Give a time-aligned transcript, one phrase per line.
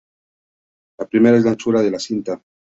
[0.99, 2.41] La primera es la anchura de la cinta.